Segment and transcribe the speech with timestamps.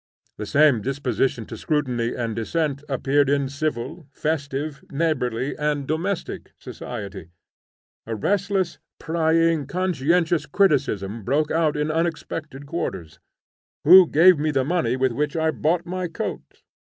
[0.39, 7.29] The same disposition to scrutiny and dissent appeared in civil, festive, neighborly, and domestic society.
[8.07, 13.19] A restless, prying, conscientious criticism broke out in unexpected quarters.
[13.83, 16.63] Who gave me the money with which I bought my coat?